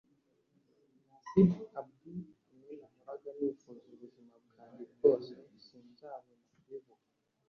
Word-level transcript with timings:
Nasib 1.09 1.49
Abdul 1.79 2.19
ni 2.53 2.59
we 2.65 2.73
nahoraga 2.81 3.29
nifuza 3.37 3.85
ubuzima 3.93 4.35
bwanjye 4.45 4.83
bwose 4.93 5.33
sinzahwema 5.65 6.45
kubivuga 6.53 7.07